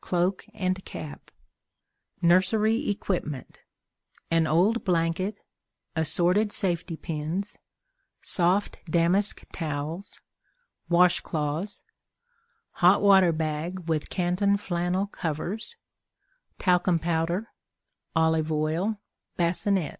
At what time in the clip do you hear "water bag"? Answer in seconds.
13.02-13.88